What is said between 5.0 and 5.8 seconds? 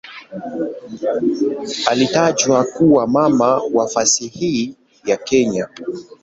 ya Kenya".